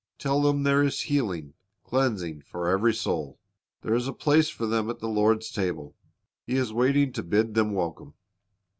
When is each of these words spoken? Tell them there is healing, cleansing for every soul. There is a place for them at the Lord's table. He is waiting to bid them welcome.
Tell 0.17 0.41
them 0.41 0.63
there 0.63 0.81
is 0.81 1.01
healing, 1.01 1.53
cleansing 1.83 2.41
for 2.41 2.67
every 2.67 2.91
soul. 2.91 3.37
There 3.83 3.93
is 3.93 4.07
a 4.07 4.13
place 4.13 4.49
for 4.49 4.65
them 4.65 4.89
at 4.89 4.97
the 4.97 5.07
Lord's 5.07 5.51
table. 5.51 5.95
He 6.47 6.55
is 6.55 6.73
waiting 6.73 7.13
to 7.13 7.21
bid 7.21 7.53
them 7.53 7.71
welcome. 7.75 8.15